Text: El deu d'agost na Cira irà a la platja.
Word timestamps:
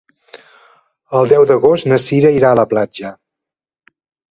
El 1.19 1.29
deu 1.33 1.45
d'agost 1.51 1.89
na 1.93 2.01
Cira 2.07 2.33
irà 2.39 2.51
a 2.55 2.59
la 2.63 2.67
platja. 2.73 3.15